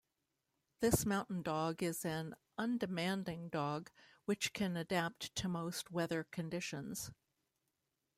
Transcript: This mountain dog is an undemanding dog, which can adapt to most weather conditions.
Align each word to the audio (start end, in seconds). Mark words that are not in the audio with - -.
This 0.79 1.05
mountain 1.05 1.43
dog 1.43 1.83
is 1.83 2.03
an 2.05 2.33
undemanding 2.57 3.49
dog, 3.49 3.91
which 4.25 4.51
can 4.51 4.75
adapt 4.75 5.35
to 5.35 5.47
most 5.47 5.91
weather 5.91 6.23
conditions. 6.31 7.11